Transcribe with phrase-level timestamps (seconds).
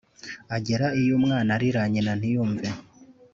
[0.55, 2.67] agera iyo umwana arira nyina ntiyumve